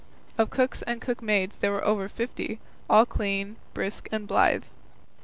[0.35, 2.59] Of cooks and cook maids there were over fifty,
[2.89, 4.63] all clean, brisk, and blithe.